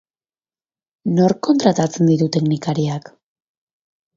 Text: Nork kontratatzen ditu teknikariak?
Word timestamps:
Nork 1.19 1.41
kontratatzen 1.49 2.09
ditu 2.13 2.31
teknikariak? 2.37 3.13